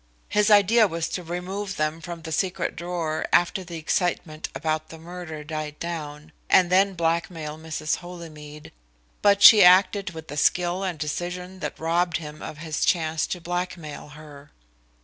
[0.29, 4.97] His idea was to remove them from the secret drawer after the excitement about the
[4.97, 7.97] murder died down, and then blackmail Mrs.
[7.97, 8.71] Holymead,
[9.21, 13.39] but she acted with a skill and decision that robbed him of his chance to
[13.39, 14.49] blackmail her."